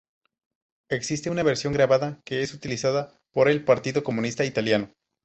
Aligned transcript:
Existe 0.89 1.29
una 1.29 1.43
versión 1.43 1.73
grabada 1.73 2.21
que 2.25 2.41
es 2.41 2.55
utilizada 2.55 3.19
por 3.31 3.47
el 3.47 3.63
Partido 3.63 4.03
Comunista 4.03 4.43
Italiano. 4.43 4.89